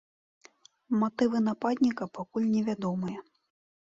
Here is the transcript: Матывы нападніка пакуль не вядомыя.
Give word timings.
Матывы 1.01 1.41
нападніка 1.49 2.03
пакуль 2.19 2.47
не 2.55 2.61
вядомыя. 2.69 3.19